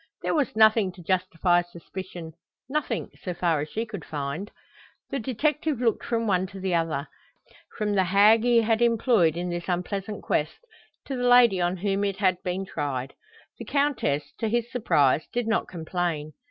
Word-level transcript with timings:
There 0.23 0.33
was 0.33 0.55
nothing 0.55 0.91
to 0.93 1.03
justify 1.03 1.61
suspicion, 1.61 2.33
nothing, 2.67 3.11
so 3.21 3.35
far 3.35 3.59
as 3.61 3.69
she 3.69 3.85
could 3.85 4.03
find. 4.03 4.49
The 5.11 5.19
detective 5.19 5.79
looked 5.79 6.03
from 6.03 6.25
one 6.25 6.47
to 6.47 6.59
the 6.59 6.73
other 6.73 7.07
from 7.77 7.93
the 7.93 8.05
hag 8.05 8.43
he 8.43 8.61
had 8.63 8.81
employed 8.81 9.37
in 9.37 9.51
this 9.51 9.69
unpleasant 9.69 10.23
quest, 10.23 10.57
to 11.05 11.15
the 11.15 11.27
lady 11.29 11.61
on 11.61 11.77
whom 11.77 12.03
it 12.03 12.17
had 12.17 12.41
been 12.41 12.65
tried. 12.65 13.13
The 13.59 13.65
Countess, 13.65 14.33
to 14.39 14.49
his 14.49 14.71
surprise, 14.71 15.27
did 15.31 15.45
not 15.47 15.67
complain. 15.67 16.33